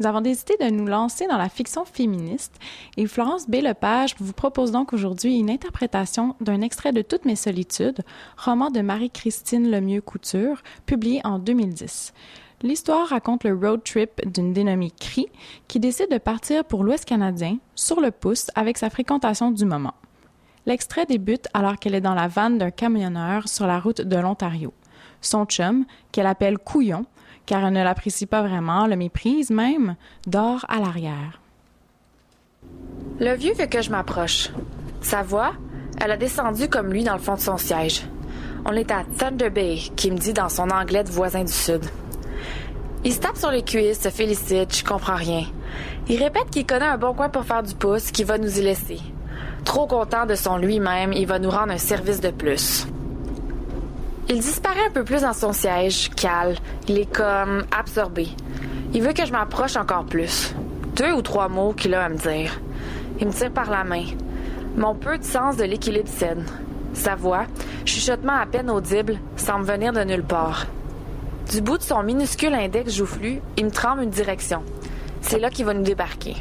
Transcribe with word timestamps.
Nous 0.00 0.06
avons 0.06 0.20
décidé 0.20 0.54
de 0.60 0.70
nous 0.70 0.86
lancer 0.86 1.26
dans 1.26 1.38
la 1.38 1.48
fiction 1.48 1.84
féministe 1.84 2.54
et 2.96 3.06
Florence 3.06 3.48
B. 3.48 3.56
Lepage 3.56 4.14
vous 4.20 4.32
propose 4.32 4.70
donc 4.70 4.92
aujourd'hui 4.92 5.36
une 5.36 5.50
interprétation 5.50 6.36
d'un 6.40 6.60
extrait 6.60 6.92
de 6.92 7.02
Toutes 7.02 7.24
mes 7.24 7.34
solitudes, 7.34 8.02
roman 8.36 8.70
de 8.70 8.80
Marie-Christine 8.80 9.68
Lemieux-Couture, 9.68 10.62
publié 10.86 11.20
en 11.24 11.40
2010. 11.40 12.12
L'histoire 12.62 13.08
raconte 13.08 13.42
le 13.42 13.54
road 13.54 13.82
trip 13.82 14.24
d'une 14.24 14.52
dénommée 14.52 14.92
Cri 14.92 15.26
qui 15.66 15.80
décide 15.80 16.12
de 16.12 16.18
partir 16.18 16.64
pour 16.64 16.84
l'Ouest 16.84 17.04
canadien 17.04 17.58
sur 17.74 18.00
le 18.00 18.12
pouce 18.12 18.52
avec 18.54 18.78
sa 18.78 18.90
fréquentation 18.90 19.50
du 19.50 19.64
moment. 19.64 19.94
L'extrait 20.66 21.06
débute 21.06 21.48
alors 21.54 21.76
qu'elle 21.76 21.94
est 21.96 22.00
dans 22.00 22.14
la 22.14 22.28
vanne 22.28 22.58
d'un 22.58 22.70
camionneur 22.70 23.48
sur 23.48 23.66
la 23.66 23.80
route 23.80 24.02
de 24.02 24.16
l'Ontario. 24.16 24.72
Son 25.20 25.44
chum, 25.44 25.86
qu'elle 26.12 26.26
appelle 26.26 26.58
Couillon, 26.58 27.04
car 27.48 27.64
elle 27.64 27.72
ne 27.72 27.82
l'apprécie 27.82 28.26
pas 28.26 28.42
vraiment, 28.42 28.86
le 28.86 28.94
méprise 28.94 29.48
même, 29.48 29.96
dort 30.26 30.66
à 30.68 30.80
l'arrière. 30.80 31.40
Le 33.18 33.34
vieux 33.36 33.54
veut 33.54 33.64
que 33.64 33.80
je 33.80 33.90
m'approche. 33.90 34.50
Sa 35.00 35.22
voix, 35.22 35.52
elle 35.98 36.10
a 36.10 36.18
descendu 36.18 36.68
comme 36.68 36.92
lui 36.92 37.04
dans 37.04 37.14
le 37.14 37.20
fond 37.20 37.36
de 37.36 37.40
son 37.40 37.56
siège. 37.56 38.04
On 38.66 38.72
est 38.72 38.90
à 38.90 39.02
Thunder 39.16 39.48
Bay, 39.48 39.78
qui 39.96 40.10
me 40.10 40.18
dit 40.18 40.34
dans 40.34 40.50
son 40.50 40.68
anglais 40.68 41.04
de 41.04 41.08
voisin 41.08 41.42
du 41.42 41.52
Sud. 41.52 41.86
Il 43.02 43.14
se 43.14 43.20
tape 43.20 43.38
sur 43.38 43.50
les 43.50 43.62
cuisses, 43.62 44.00
se 44.00 44.10
félicite, 44.10 44.76
je 44.76 44.84
comprends 44.84 45.16
rien. 45.16 45.44
Il 46.06 46.22
répète 46.22 46.50
qu'il 46.50 46.66
connaît 46.66 46.84
un 46.84 46.98
bon 46.98 47.14
coin 47.14 47.30
pour 47.30 47.44
faire 47.44 47.62
du 47.62 47.74
pouce, 47.74 48.10
qu'il 48.10 48.26
va 48.26 48.36
nous 48.36 48.58
y 48.58 48.62
laisser. 48.62 49.00
Trop 49.64 49.86
content 49.86 50.26
de 50.26 50.34
son 50.34 50.58
lui-même, 50.58 51.14
il 51.14 51.26
va 51.26 51.38
nous 51.38 51.50
rendre 51.50 51.72
un 51.72 51.78
service 51.78 52.20
de 52.20 52.30
plus. 52.30 52.86
Il 54.30 54.40
disparaît 54.40 54.86
un 54.86 54.90
peu 54.90 55.04
plus 55.04 55.22
dans 55.22 55.32
son 55.32 55.54
siège, 55.54 56.10
cale. 56.10 56.56
Il 56.86 56.98
est 56.98 57.10
comme 57.10 57.64
absorbé. 57.70 58.28
Il 58.92 59.02
veut 59.02 59.14
que 59.14 59.24
je 59.24 59.32
m'approche 59.32 59.76
encore 59.76 60.04
plus. 60.04 60.54
Deux 60.96 61.12
ou 61.12 61.22
trois 61.22 61.48
mots 61.48 61.72
qu'il 61.72 61.94
a 61.94 62.04
à 62.04 62.08
me 62.10 62.18
dire. 62.18 62.60
Il 63.20 63.28
me 63.28 63.32
tire 63.32 63.50
par 63.50 63.70
la 63.70 63.84
main. 63.84 64.04
Mon 64.76 64.94
peu 64.94 65.16
de 65.16 65.24
sens 65.24 65.56
de 65.56 65.64
l'équilibre 65.64 66.10
cède. 66.10 66.44
Sa 66.92 67.14
voix, 67.14 67.46
chuchotement 67.86 68.34
à 68.34 68.44
peine 68.44 68.68
audible, 68.68 69.18
semble 69.36 69.64
venir 69.64 69.94
de 69.94 70.04
nulle 70.04 70.22
part. 70.22 70.66
Du 71.50 71.62
bout 71.62 71.78
de 71.78 71.82
son 71.82 72.02
minuscule 72.02 72.52
index 72.52 72.94
joufflu, 72.94 73.40
il 73.56 73.64
me 73.64 73.70
tremble 73.70 74.02
une 74.02 74.10
direction. 74.10 74.62
C'est 75.22 75.38
là 75.38 75.48
qu'il 75.48 75.64
va 75.64 75.72
nous 75.72 75.82
débarquer. 75.82 76.36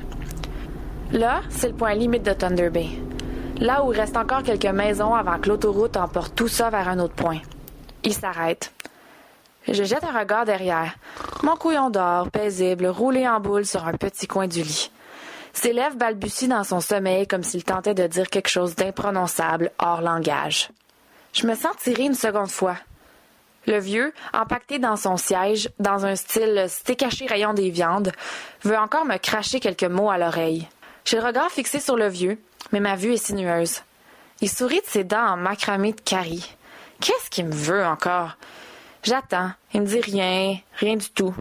Là, 1.13 1.39
c'est 1.49 1.69
le 1.69 1.73
point 1.73 1.93
limite 1.93 2.23
de 2.23 2.33
Thunder 2.33 2.69
Bay. 2.69 2.89
Là 3.61 3.85
où 3.85 3.93
il 3.93 3.99
reste 3.99 4.17
encore 4.17 4.43
quelques 4.43 4.65
maisons 4.65 5.15
avant 5.15 5.39
que 5.39 5.47
l'autoroute 5.47 5.95
emporte 5.95 6.35
tout 6.35 6.49
ça 6.49 6.69
vers 6.69 6.89
un 6.89 6.99
autre 6.99 7.15
point. 7.15 7.39
Il 8.03 8.13
s'arrête. 8.13 8.71
Je 9.67 9.83
jette 9.83 10.03
un 10.03 10.17
regard 10.17 10.45
derrière. 10.45 10.95
Mon 11.43 11.55
couillon 11.55 11.89
d'or, 11.89 12.31
paisible, 12.31 12.87
roulé 12.87 13.27
en 13.27 13.39
boule 13.39 13.65
sur 13.65 13.85
un 13.85 13.93
petit 13.93 14.27
coin 14.27 14.47
du 14.47 14.63
lit. 14.63 14.91
Ses 15.53 15.73
lèvres 15.73 15.95
balbutient 15.95 16.49
dans 16.49 16.63
son 16.63 16.79
sommeil 16.79 17.27
comme 17.27 17.43
s'il 17.43 17.63
tentait 17.63 17.93
de 17.93 18.07
dire 18.07 18.29
quelque 18.29 18.47
chose 18.47 18.75
d'imprononçable 18.75 19.71
hors 19.79 20.01
langage. 20.01 20.69
Je 21.33 21.47
me 21.47 21.55
sens 21.55 21.75
tirer 21.77 22.03
une 22.03 22.13
seconde 22.13 22.51
fois. 22.51 22.77
Le 23.65 23.79
vieux, 23.79 24.13
empaqueté 24.33 24.79
dans 24.79 24.95
son 24.95 25.17
siège, 25.17 25.69
dans 25.79 26.05
un 26.05 26.15
style 26.15 26.65
steak 26.69 26.99
caché 26.99 27.25
rayon 27.25 27.53
des 27.53 27.69
viandes, 27.69 28.13
veut 28.63 28.77
encore 28.77 29.03
me 29.03 29.17
cracher 29.17 29.59
quelques 29.59 29.83
mots 29.83 30.09
à 30.09 30.17
l'oreille. 30.17 30.67
J'ai 31.03 31.17
le 31.17 31.25
regard 31.25 31.51
fixé 31.51 31.79
sur 31.79 31.97
le 31.97 32.07
vieux, 32.07 32.39
mais 32.71 32.79
ma 32.79 32.95
vue 32.95 33.13
est 33.13 33.25
sinueuse. 33.25 33.81
Il 34.39 34.49
sourit 34.49 34.81
de 34.81 34.85
ses 34.85 35.03
dents 35.03 35.33
en 35.33 35.37
macramé 35.37 35.91
de 35.91 36.01
carie. 36.01 36.55
Qu'est-ce 36.99 37.29
qu'il 37.29 37.45
me 37.45 37.53
veut 37.53 37.85
encore? 37.85 38.37
J'attends. 39.03 39.51
Il 39.73 39.81
me 39.81 39.85
dit 39.85 40.01
rien, 40.01 40.57
rien 40.77 40.95
du 40.95 41.09
tout. 41.09 41.35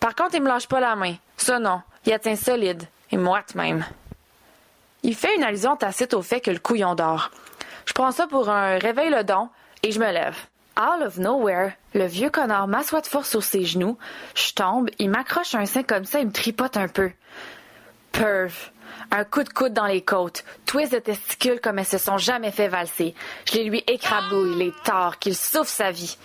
Par 0.00 0.14
contre, 0.14 0.34
il 0.34 0.42
me 0.42 0.48
lâche 0.48 0.68
pas 0.68 0.80
la 0.80 0.96
main. 0.96 1.14
Ça 1.36 1.58
non. 1.58 1.82
Il 2.04 2.18
tient 2.18 2.36
solide. 2.36 2.84
Et 3.10 3.16
moite 3.16 3.54
même. 3.54 3.84
Il 5.02 5.14
fait 5.14 5.34
une 5.36 5.42
allusion 5.42 5.76
tacite 5.76 6.14
au 6.14 6.22
fait 6.22 6.40
que 6.40 6.50
le 6.50 6.58
couillon 6.58 6.94
dort. 6.94 7.30
Je 7.86 7.92
prends 7.92 8.12
ça 8.12 8.26
pour 8.26 8.48
un 8.48 8.78
réveil 8.78 9.10
le 9.10 9.24
don 9.24 9.48
et 9.82 9.92
je 9.92 9.98
me 9.98 10.10
lève. 10.10 10.36
Out 10.78 11.02
of 11.04 11.18
nowhere, 11.18 11.72
le 11.92 12.06
vieux 12.06 12.30
connard 12.30 12.66
m'assoit 12.68 13.02
de 13.02 13.06
force 13.06 13.28
sur 13.28 13.42
ses 13.42 13.64
genoux. 13.64 13.98
Je 14.34 14.52
tombe, 14.54 14.88
il 14.98 15.10
m'accroche 15.10 15.54
un 15.54 15.66
sein 15.66 15.82
comme 15.82 16.04
ça 16.04 16.20
et 16.20 16.24
me 16.24 16.32
tripote 16.32 16.76
un 16.76 16.88
peu. 16.88 17.10
Perv. 18.12 18.70
Un 19.10 19.24
coup 19.24 19.42
de 19.42 19.48
coude 19.48 19.72
dans 19.72 19.86
les 19.86 20.02
côtes, 20.02 20.44
twist 20.66 20.92
de 20.92 20.98
testicules 20.98 21.60
comme 21.60 21.78
elles 21.78 21.86
se 21.86 21.98
sont 21.98 22.18
jamais 22.18 22.50
fait 22.50 22.68
valser. 22.68 23.14
Je 23.44 23.54
les 23.54 23.64
lui 23.64 23.84
écrabouille, 23.86 24.56
les 24.56 24.72
tords, 24.84 25.18
qu'il 25.18 25.36
souffre 25.36 25.70
sa 25.70 25.90
vie. 25.90 26.16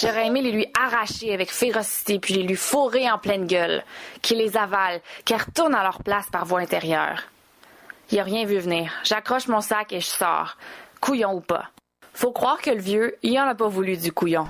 J'aurais 0.00 0.26
aimé 0.26 0.42
les 0.42 0.52
lui 0.52 0.66
arracher 0.78 1.32
avec 1.32 1.50
férocité, 1.50 2.18
puis 2.18 2.34
les 2.34 2.42
lui 2.42 2.56
fourrer 2.56 3.10
en 3.10 3.18
pleine 3.18 3.46
gueule, 3.46 3.82
qu'il 4.22 4.38
les 4.38 4.56
avale, 4.56 5.00
qu'elles 5.24 5.40
retournent 5.40 5.74
à 5.74 5.82
leur 5.82 6.02
place 6.02 6.26
par 6.30 6.44
voie 6.44 6.60
intérieure. 6.60 7.22
Il 8.10 8.20
a 8.20 8.22
rien 8.22 8.44
vu 8.44 8.58
venir. 8.58 8.92
J'accroche 9.04 9.48
mon 9.48 9.60
sac 9.60 9.92
et 9.92 10.00
je 10.00 10.06
sors. 10.06 10.56
Couillon 11.00 11.34
ou 11.34 11.40
pas. 11.40 11.70
Faut 12.12 12.32
croire 12.32 12.60
que 12.62 12.70
le 12.70 12.80
vieux, 12.80 13.16
il 13.22 13.38
en 13.38 13.48
a 13.48 13.54
pas 13.54 13.68
voulu 13.68 13.96
du 13.96 14.12
couillon. 14.12 14.48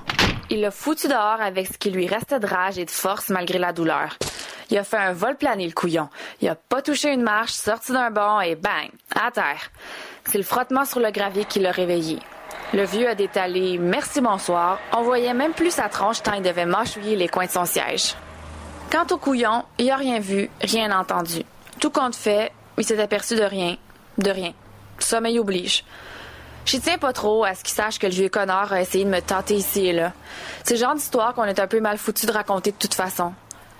Il 0.49 0.61
l'a 0.61 0.71
foutu 0.71 1.07
dehors 1.07 1.41
avec 1.41 1.67
ce 1.67 1.77
qui 1.77 1.91
lui 1.91 2.07
restait 2.07 2.39
de 2.39 2.47
rage 2.47 2.77
et 2.77 2.85
de 2.85 2.91
force 2.91 3.29
malgré 3.29 3.57
la 3.57 3.73
douleur. 3.73 4.17
Il 4.69 4.77
a 4.77 4.83
fait 4.83 4.97
un 4.97 5.13
vol 5.13 5.35
plané, 5.35 5.65
le 5.65 5.73
couillon. 5.73 6.09
Il 6.41 6.49
a 6.49 6.55
pas 6.55 6.81
touché 6.81 7.13
une 7.13 7.21
marche, 7.21 7.53
sorti 7.53 7.93
d'un 7.93 8.11
bond 8.11 8.41
et 8.41 8.55
bang, 8.55 8.89
à 9.15 9.31
terre. 9.31 9.71
C'est 10.25 10.37
le 10.37 10.43
frottement 10.43 10.85
sur 10.85 10.99
le 10.99 11.11
gravier 11.11 11.45
qui 11.45 11.59
l'a 11.59 11.71
réveillé. 11.71 12.19
Le 12.73 12.83
vieux 12.83 13.07
a 13.07 13.15
détalé 13.15 13.77
merci 13.77 14.19
bonsoir. 14.19 14.79
On 14.91 15.03
voyait 15.03 15.33
même 15.33 15.53
plus 15.53 15.71
sa 15.71 15.87
tronche 15.87 16.21
tant 16.21 16.33
il 16.33 16.41
devait 16.41 16.65
mâchouiller 16.65 17.15
les 17.15 17.29
coins 17.29 17.45
de 17.45 17.51
son 17.51 17.65
siège. 17.65 18.15
Quant 18.91 19.05
au 19.11 19.17
couillon, 19.17 19.63
il 19.77 19.89
a 19.89 19.95
rien 19.95 20.19
vu, 20.19 20.49
rien 20.61 20.97
entendu. 20.97 21.43
Tout 21.79 21.89
compte 21.89 22.15
fait, 22.15 22.51
il 22.77 22.83
s'est 22.83 22.99
aperçu 23.01 23.35
de 23.35 23.43
rien. 23.43 23.77
De 24.17 24.29
rien. 24.29 24.53
Sommeil 24.99 25.39
oblige. 25.39 25.85
J'y 26.65 26.81
tiens 26.81 26.97
pas 26.97 27.13
trop 27.13 27.45
à 27.45 27.55
ce 27.55 27.63
qu'il 27.63 27.73
sache 27.73 27.99
que 27.99 28.07
le 28.07 28.13
vieux 28.13 28.27
connard 28.29 28.73
a 28.73 28.81
essayé 28.81 29.05
de 29.05 29.09
me 29.09 29.21
tenter 29.21 29.55
ici 29.55 29.87
et 29.87 29.93
là. 29.93 30.11
C'est 30.65 30.73
le 30.73 30.79
genre 30.81 30.95
d'histoire 30.95 31.33
qu'on 31.33 31.45
est 31.45 31.59
un 31.59 31.67
peu 31.67 31.79
mal 31.79 31.97
foutu 31.97 32.25
de 32.25 32.31
raconter 32.33 32.71
de 32.71 32.77
toute 32.77 32.93
façon. 32.93 33.33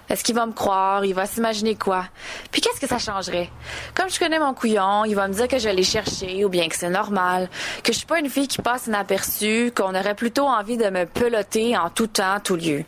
Est-ce 0.09 0.23
qu'il 0.23 0.35
va 0.35 0.45
me 0.45 0.53
croire? 0.53 1.03
Il 1.06 1.13
va 1.13 1.25
s'imaginer 1.25 1.75
quoi? 1.75 2.06
Puis 2.51 2.62
qu'est-ce 2.62 2.79
que 2.79 2.88
ça 2.88 2.97
changerait? 2.97 3.50
Comme 3.94 4.09
je 4.09 4.19
connais 4.19 4.40
mon 4.40 4.53
couillon, 4.53 5.06
il 5.06 5.16
va 5.16 5.28
me 5.28 5.34
dire 5.34 5.47
que 5.47 5.59
je 5.59 5.69
l'ai 5.69 5.84
cherché 5.84 6.45
ou 6.45 6.50
bien 6.50 6.69
que 6.69 6.75
c'est 6.75 6.90
normal, 6.90 7.50
que 7.84 7.91
je 7.91 7.97
suis 7.97 8.07
pas 8.07 8.19
une 8.19 8.29
fille 8.29 8.47
qui 8.47 8.62
passe 8.62 8.88
inaperçue, 8.88 9.72
qu'on 9.75 9.96
aurait 9.96 10.16
plutôt 10.16 10.46
envie 10.46 10.78
de 10.78 10.90
me 10.90 11.06
peloter 11.06 11.78
en 11.78 11.90
tout 11.90 12.07
temps, 12.07 12.40
tout 12.41 12.56
lieu. 12.56 12.85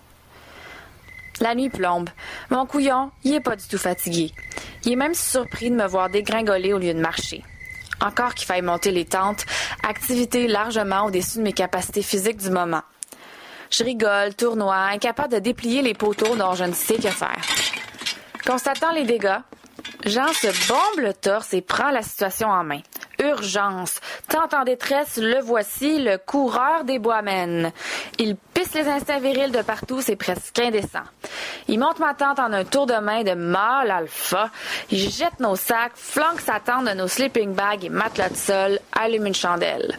La 1.41 1.55
nuit 1.55 1.69
plombe. 1.69 2.09
Mon 2.49 2.65
couillon, 2.65 3.11
il 3.23 3.33
est 3.33 3.39
pas 3.39 3.55
du 3.55 3.65
tout 3.67 3.77
fatigué. 3.77 4.31
Il 4.83 4.93
est 4.93 4.97
même 4.97 5.13
surpris 5.13 5.69
de 5.69 5.75
me 5.75 5.87
voir 5.87 6.09
dégringoler 6.09 6.73
au 6.73 6.77
lieu 6.77 6.93
de 6.93 6.99
marcher. 6.99 7.43
Encore 8.01 8.33
qu'il 8.33 8.45
faille 8.45 8.61
monter 8.61 8.91
les 8.91 9.05
tentes, 9.05 9.45
activité 9.87 10.47
largement 10.47 11.05
au-dessus 11.05 11.39
de 11.39 11.43
mes 11.43 11.53
capacités 11.53 12.01
physiques 12.01 12.37
du 12.37 12.49
moment. 12.49 12.81
Je 13.69 13.83
rigole, 13.83 14.33
tournoie, 14.35 14.89
incapable 14.91 15.33
de 15.33 15.39
déplier 15.39 15.81
les 15.81 15.93
poteaux 15.93 16.35
dont 16.35 16.53
je 16.53 16.63
ne 16.63 16.73
sais 16.73 16.95
que 16.95 17.09
faire. 17.09 17.41
Constatant 18.45 18.91
les 18.91 19.03
dégâts, 19.03 19.39
Jean 20.05 20.27
se 20.33 20.67
bombe 20.67 21.05
le 21.05 21.13
torse 21.13 21.53
et 21.53 21.61
prend 21.61 21.91
la 21.91 22.01
situation 22.01 22.47
en 22.47 22.63
main. 22.63 22.81
Urgence. 23.19 23.99
Tant 24.27 24.47
en 24.57 24.63
détresse, 24.63 25.17
le 25.17 25.39
voici, 25.41 26.01
le 26.01 26.17
coureur 26.17 26.83
des 26.85 26.99
bois 26.99 27.21
mènes. 27.21 27.71
Il 28.17 28.37
les 28.73 28.87
instincts 28.87 29.19
virils 29.19 29.51
de 29.51 29.61
partout, 29.61 30.01
c'est 30.01 30.15
presque 30.15 30.59
indécent. 30.59 31.03
Il 31.67 31.79
monte 31.79 31.99
ma 31.99 32.13
tente 32.13 32.39
en 32.39 32.51
un 32.51 32.65
tour 32.65 32.85
de 32.85 32.95
main 32.95 33.23
de 33.23 33.33
mâle 33.33 33.89
alpha. 33.89 34.49
Il 34.91 35.09
jette 35.09 35.39
nos 35.39 35.55
sacs, 35.55 35.93
flanque 35.95 36.41
sa 36.41 36.59
tente 36.59 36.85
de 36.85 36.93
nos 36.93 37.07
sleeping 37.07 37.53
bags 37.53 37.85
et 37.85 37.89
matelas 37.89 38.29
de 38.29 38.35
sol, 38.35 38.79
allume 38.91 39.27
une 39.27 39.35
chandelle. 39.35 39.95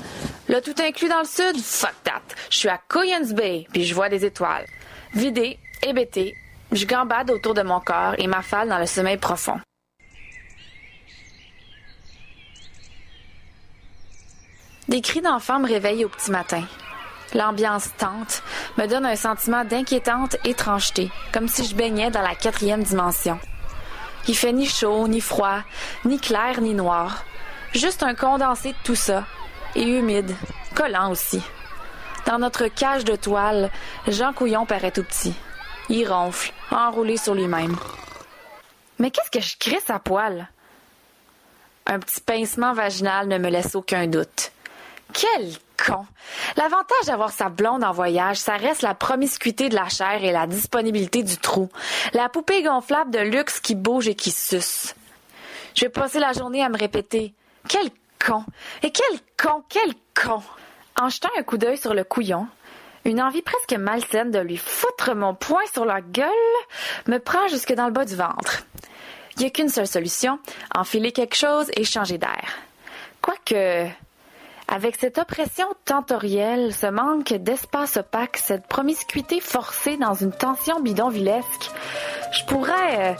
Le 0.48 0.60
tout 0.60 0.75
inclus 0.78 1.09
dans 1.09 1.21
le 1.21 1.25
sud? 1.25 1.62
Fuck 1.62 1.94
that. 2.04 2.22
Je 2.50 2.59
suis 2.59 2.69
à 2.69 2.78
Coyens 2.88 3.32
Bay, 3.32 3.66
puis 3.72 3.84
je 3.84 3.94
vois 3.94 4.09
des 4.09 4.25
étoiles. 4.25 4.66
Vidé, 5.15 5.59
hébété, 5.82 6.37
je 6.72 6.84
gambade 6.87 7.31
autour 7.31 7.54
de 7.54 7.62
mon 7.62 7.81
corps 7.81 8.15
et 8.19 8.27
m'affale 8.27 8.69
dans 8.69 8.78
le 8.78 8.87
sommeil 8.87 9.16
profond. 9.16 9.60
Des 14.89 15.01
cris 15.01 15.21
d'enfants 15.21 15.60
me 15.60 15.68
réveillent 15.68 16.04
au 16.04 16.09
petit 16.09 16.30
matin. 16.30 16.65
L'ambiance 17.34 17.91
tente, 17.97 18.42
me 18.77 18.86
donne 18.86 19.06
un 19.06 19.16
sentiment 19.16 19.65
d'inquiétante 19.65 20.36
étrangeté, 20.44 21.10
comme 21.32 21.48
si 21.48 21.65
je 21.65 21.77
baignais 21.77 22.10
dans 22.10 22.22
la 22.22 22.34
quatrième 22.34 22.82
dimension. 22.82 23.38
Il 24.27 24.36
fait 24.36 24.53
ni 24.53 24.66
chaud, 24.66 25.06
ni 25.06 25.21
froid, 25.21 25.60
ni 26.04 26.18
clair, 26.18 26.60
ni 26.60 26.74
noir. 26.74 27.24
Juste 27.72 28.03
un 28.03 28.15
condensé 28.15 28.72
de 28.72 28.78
tout 28.84 28.97
ça, 28.97 29.24
et 29.74 29.82
humide, 29.82 30.34
collant 30.74 31.10
aussi. 31.10 31.42
Dans 32.27 32.38
notre 32.38 32.66
cage 32.66 33.04
de 33.04 33.16
toile, 33.16 33.71
Jean 34.09 34.33
Couillon 34.33 34.66
paraît 34.66 34.91
tout 34.91 35.04
petit. 35.04 35.34
Il 35.88 36.06
ronfle, 36.06 36.53
enroulé 36.71 37.16
sur 37.16 37.34
lui-même. 37.34 37.76
Mais 38.98 39.10
qu'est-ce 39.10 39.30
que 39.30 39.41
je 39.41 39.56
crisse 39.56 39.88
à 39.88 39.98
poil? 39.98 40.48
Un 41.86 41.98
petit 41.98 42.21
pincement 42.21 42.74
vaginal 42.74 43.26
ne 43.26 43.38
me 43.38 43.48
laisse 43.48 43.74
aucun 43.74 44.06
doute. 44.06 44.53
Quel 45.12 45.53
con! 45.77 46.07
L'avantage 46.57 47.07
d'avoir 47.07 47.30
sa 47.30 47.48
blonde 47.48 47.84
en 47.84 47.92
voyage, 47.92 48.36
ça 48.36 48.57
reste 48.57 48.83
la 48.83 48.95
promiscuité 48.95 49.68
de 49.68 49.74
la 49.74 49.89
chair 49.89 50.22
et 50.22 50.33
la 50.33 50.47
disponibilité 50.47 51.22
du 51.22 51.36
trou. 51.36 51.68
La 52.12 52.28
poupée 52.28 52.62
gonflable 52.62 53.10
de 53.10 53.21
luxe 53.21 53.60
qui 53.60 53.74
bouge 53.74 54.09
et 54.09 54.15
qui 54.15 54.30
suce. 54.30 54.95
Je 55.74 55.83
vais 55.83 55.91
passer 55.91 56.18
la 56.18 56.33
journée 56.33 56.62
à 56.62 56.68
me 56.68 56.78
répéter. 56.78 57.34
Quel 57.68 57.91
con! 58.24 58.45
Et 58.83 58.91
quel 58.91 59.18
con! 59.41 59.62
Quel 59.68 59.95
con! 60.15 60.42
En 61.01 61.09
jetant 61.09 61.30
un 61.39 61.42
coup 61.42 61.57
d'œil 61.57 61.78
sur 61.78 61.95
le 61.95 62.04
couillon, 62.04 62.47
une 63.04 63.22
envie 63.22 63.42
presque 63.42 63.72
malsaine 63.72 64.30
de 64.30 64.39
lui 64.39 64.59
foutre 64.59 65.15
mon 65.15 65.34
poing 65.34 65.62
sur 65.72 65.84
la 65.84 66.01
gueule 66.01 66.28
me 67.07 67.18
prend 67.18 67.48
jusque 67.48 67.72
dans 67.72 67.86
le 67.86 67.92
bas 67.92 68.04
du 68.04 68.16
ventre. 68.16 68.65
Il 69.36 69.41
n'y 69.41 69.47
a 69.47 69.51
qu'une 69.51 69.71
seule 69.71 69.86
solution, 69.86 70.39
enfiler 70.74 71.12
quelque 71.12 71.36
chose 71.36 71.71
et 71.74 71.84
changer 71.84 72.18
d'air. 72.18 72.59
Quoique, 73.22 73.89
avec 74.71 74.97
cette 74.97 75.19
oppression 75.19 75.67
tentorielle, 75.84 76.72
ce 76.72 76.87
manque 76.87 77.33
d'espace 77.33 77.97
opaque, 77.97 78.37
cette 78.37 78.69
promiscuité 78.69 79.41
forcée 79.41 79.97
dans 79.97 80.15
une 80.15 80.31
tension 80.31 80.81
bidonvillesque, 80.81 81.72
je 82.31 82.45
pourrais 82.45 83.11
euh, 83.11 83.15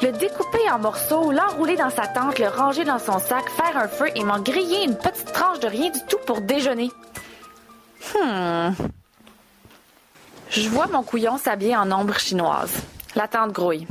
le 0.00 0.12
découper 0.12 0.70
en 0.70 0.78
morceaux, 0.78 1.30
l'enrouler 1.30 1.76
dans 1.76 1.90
sa 1.90 2.06
tente, 2.06 2.38
le 2.38 2.48
ranger 2.48 2.84
dans 2.84 2.98
son 2.98 3.18
sac, 3.18 3.50
faire 3.50 3.76
un 3.76 3.86
feu 3.86 4.06
et 4.16 4.24
m'en 4.24 4.40
griller 4.40 4.84
une 4.84 4.96
petite 4.96 5.32
tranche 5.34 5.60
de 5.60 5.68
rien 5.68 5.90
du 5.90 6.00
tout 6.08 6.18
pour 6.26 6.40
déjeuner. 6.40 6.90
Hmm. 8.14 8.70
Je 10.48 10.68
vois 10.70 10.86
mon 10.86 11.02
couillon 11.02 11.36
s'habiller 11.36 11.76
en 11.76 11.92
ombre 11.92 12.18
chinoise. 12.18 12.82
La 13.14 13.28
tente 13.28 13.52
grouille. 13.52 13.86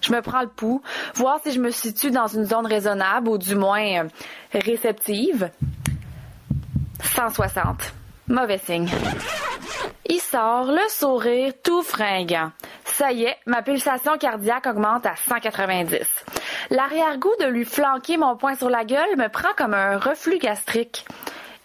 Je 0.00 0.12
me 0.12 0.22
prends 0.22 0.42
le 0.42 0.48
pouls, 0.48 0.80
voir 1.16 1.38
si 1.44 1.52
je 1.52 1.60
me 1.60 1.70
situe 1.70 2.10
dans 2.10 2.28
une 2.28 2.46
zone 2.46 2.66
raisonnable 2.66 3.28
ou 3.28 3.36
du 3.36 3.54
moins 3.54 4.04
euh, 4.04 4.08
réceptive. 4.54 5.50
160. 7.18 7.92
Mauvais 8.28 8.58
signe. 8.58 8.88
Il 10.06 10.20
sort, 10.20 10.66
le 10.66 10.88
sourire 10.88 11.52
tout 11.64 11.82
fringant. 11.82 12.52
Ça 12.84 13.10
y 13.10 13.24
est, 13.24 13.36
ma 13.44 13.62
pulsation 13.62 14.16
cardiaque 14.18 14.68
augmente 14.68 15.04
à 15.04 15.16
190. 15.16 16.06
L'arrière-goût 16.70 17.34
de 17.40 17.46
lui 17.46 17.64
flanquer 17.64 18.18
mon 18.18 18.36
poing 18.36 18.54
sur 18.54 18.70
la 18.70 18.84
gueule 18.84 19.16
me 19.16 19.28
prend 19.28 19.52
comme 19.56 19.74
un 19.74 19.98
reflux 19.98 20.38
gastrique. 20.38 21.04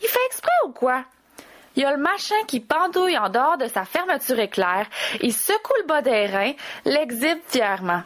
Il 0.01 0.07
fait 0.07 0.25
exprès 0.25 0.51
ou 0.65 0.71
quoi? 0.71 1.03
Il 1.75 1.83
y 1.83 1.85
a 1.85 1.91
le 1.95 2.01
machin 2.01 2.44
qui 2.47 2.59
pendouille 2.59 3.19
en 3.19 3.29
dehors 3.29 3.59
de 3.59 3.67
sa 3.67 3.85
fermeture 3.85 4.39
éclair. 4.39 4.88
Il 5.21 5.33
secoue 5.33 5.73
le 5.81 5.88
bas 5.88 6.01
des 6.01 6.25
reins, 6.25 6.53
l'exhibe 6.85 7.38
fièrement. 7.47 8.01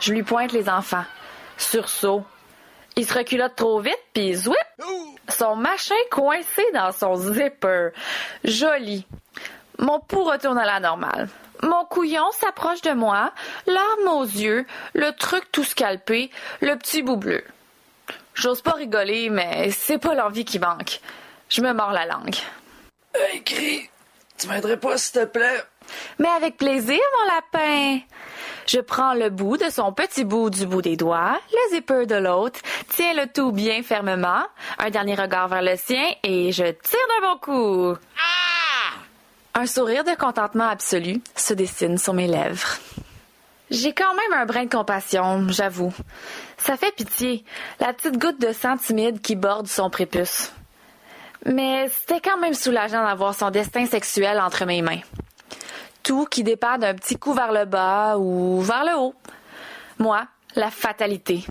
Je 0.00 0.14
lui 0.14 0.22
pointe 0.22 0.52
les 0.52 0.70
enfants. 0.70 1.04
Sursaut. 1.58 2.24
Il 2.96 3.06
se 3.06 3.12
reculote 3.12 3.54
trop 3.54 3.80
vite, 3.80 4.00
puis 4.14 4.34
zwip! 4.34 4.56
Son 5.28 5.56
machin 5.56 5.94
coincé 6.10 6.62
dans 6.72 6.92
son 6.92 7.16
zipper. 7.16 7.90
Joli. 8.44 9.06
Mon 9.78 10.00
pouls 10.00 10.24
retourne 10.24 10.58
à 10.58 10.64
la 10.64 10.80
normale. 10.80 11.28
Mon 11.62 11.84
couillon 11.86 12.30
s'approche 12.32 12.82
de 12.82 12.92
moi, 12.92 13.32
l'arme 13.66 14.08
aux 14.08 14.24
yeux, 14.24 14.66
le 14.92 15.12
truc 15.12 15.50
tout 15.50 15.64
scalpé, 15.64 16.30
le 16.60 16.76
petit 16.76 17.02
bout 17.02 17.16
bleu. 17.16 17.42
J'ose 18.34 18.60
pas 18.60 18.72
rigoler, 18.72 19.30
mais 19.30 19.70
c'est 19.70 19.98
pas 19.98 20.14
l'envie 20.14 20.44
qui 20.44 20.58
manque. 20.58 21.00
Je 21.48 21.62
me 21.62 21.72
mords 21.72 21.92
la 21.92 22.06
langue. 22.06 22.36
Hey, 23.14 23.42
Cri, 23.44 23.88
tu 24.36 24.48
m'aiderais 24.48 24.76
pas, 24.76 24.98
s'il 24.98 25.20
te 25.20 25.24
plaît? 25.24 25.62
Mais 26.18 26.28
avec 26.28 26.56
plaisir, 26.56 27.00
mon 27.18 27.34
lapin. 27.34 28.00
Je 28.66 28.80
prends 28.80 29.14
le 29.14 29.28
bout 29.28 29.56
de 29.56 29.68
son 29.68 29.92
petit 29.92 30.24
bout 30.24 30.48
du 30.48 30.66
bout 30.66 30.80
des 30.80 30.96
doigts, 30.96 31.38
le 31.52 31.74
zipper 31.74 32.06
de 32.06 32.14
l'autre, 32.14 32.60
tiens 32.88 33.12
le 33.12 33.26
tout 33.26 33.52
bien 33.52 33.82
fermement, 33.82 34.42
un 34.78 34.90
dernier 34.90 35.14
regard 35.14 35.48
vers 35.48 35.62
le 35.62 35.76
sien 35.76 36.04
et 36.22 36.50
je 36.50 36.64
tire 36.64 36.98
d'un 37.08 37.28
bon 37.28 37.38
coup. 37.38 37.98
Un 39.54 39.66
sourire 39.66 40.04
de 40.04 40.16
contentement 40.16 40.68
absolu 40.68 41.20
se 41.36 41.52
dessine 41.54 41.98
sur 41.98 42.14
mes 42.14 42.26
lèvres. 42.26 42.78
J'ai 43.70 43.92
quand 43.92 44.14
même 44.14 44.40
un 44.40 44.46
brin 44.46 44.64
de 44.64 44.70
compassion, 44.70 45.46
j'avoue. 45.48 45.92
Ça 46.56 46.76
fait 46.76 46.94
pitié, 46.94 47.44
la 47.80 47.92
petite 47.92 48.18
goutte 48.18 48.40
de 48.40 48.52
sang 48.52 48.76
timide 48.76 49.20
qui 49.20 49.36
borde 49.36 49.66
son 49.66 49.90
prépuce. 49.90 50.52
Mais 51.46 51.88
c'était 51.88 52.20
quand 52.20 52.38
même 52.38 52.54
soulageant 52.54 53.04
d'avoir 53.04 53.34
son 53.34 53.50
destin 53.50 53.86
sexuel 53.86 54.40
entre 54.40 54.64
mes 54.64 54.80
mains 54.80 55.00
tout 56.04 56.26
qui 56.26 56.44
dépend 56.44 56.78
d'un 56.78 56.94
petit 56.94 57.16
coup 57.16 57.32
vers 57.34 57.50
le 57.50 57.64
bas 57.64 58.16
ou 58.18 58.60
vers 58.60 58.84
le 58.84 58.96
haut. 58.96 59.14
Moi, 59.98 60.24
la 60.54 60.70
fatalité. 60.70 61.44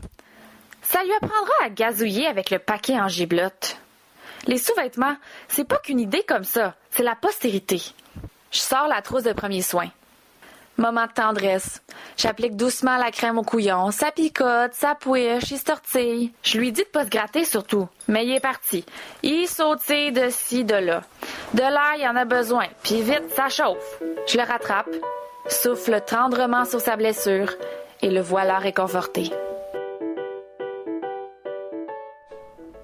Ça 0.81 1.03
lui 1.03 1.11
apprendra 1.13 1.53
à 1.65 1.69
gazouiller 1.69 2.27
avec 2.27 2.51
le 2.51 2.59
paquet 2.59 2.99
en 2.99 3.09
giblotte. 3.09 3.77
Les 4.45 4.57
sous-vêtements, 4.57 5.17
c'est 5.49 5.67
pas 5.67 5.79
qu'une 5.79 5.99
idée 5.99 6.23
comme 6.23 6.43
ça, 6.43 6.75
c'est 6.91 7.03
la 7.03 7.15
postérité. 7.15 7.81
Je 8.51 8.59
sors 8.59 8.87
la 8.87 9.01
trousse 9.01 9.23
de 9.23 9.33
premiers 9.33 9.61
soins. 9.61 9.89
Moment 10.77 11.05
de 11.05 11.11
tendresse. 11.11 11.81
J'applique 12.17 12.55
doucement 12.55 12.97
la 12.97 13.11
crème 13.11 13.37
au 13.37 13.43
couillon. 13.43 13.91
Ça 13.91 14.11
picote, 14.11 14.73
ça 14.73 14.95
pouiche, 14.95 15.51
il 15.51 15.59
se 15.59 15.65
tortille. 15.65 16.31
Je 16.41 16.57
lui 16.57 16.71
dis 16.71 16.81
de 16.81 16.87
pas 16.87 17.05
se 17.05 17.09
gratter 17.09 17.45
surtout. 17.45 17.87
Mais 18.07 18.25
il 18.25 18.33
est 18.33 18.39
parti. 18.39 18.83
Il 19.21 19.47
sautille 19.47 20.11
de 20.11 20.29
ci, 20.29 20.63
de 20.63 20.75
là. 20.75 21.01
De 21.53 21.61
l'air, 21.61 21.93
il 21.99 22.07
en 22.07 22.15
a 22.15 22.25
besoin. 22.25 22.65
Puis 22.83 23.01
vite, 23.01 23.29
ça 23.35 23.49
chauffe. 23.49 24.01
Je 24.27 24.37
le 24.37 24.43
rattrape, 24.43 24.89
souffle 25.47 26.01
tendrement 26.01 26.65
sur 26.65 26.81
sa 26.81 26.95
blessure 26.95 27.53
et 28.01 28.09
le 28.09 28.21
voilà 28.21 28.57
réconforté. 28.57 29.31